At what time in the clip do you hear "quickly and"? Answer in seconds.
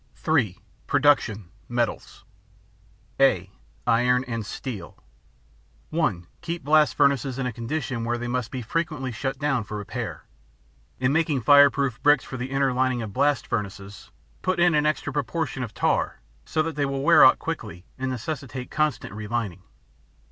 17.37-18.09